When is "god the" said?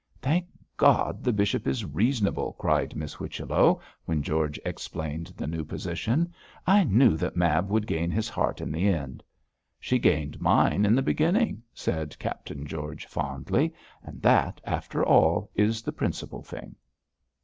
0.77-1.31